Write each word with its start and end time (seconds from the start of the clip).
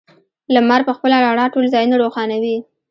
لمر 0.53 0.81
په 0.87 0.91
خپله 0.97 1.17
رڼا 1.25 1.45
ټول 1.53 1.65
ځایونه 1.73 1.95
روښانوي. 2.03 2.57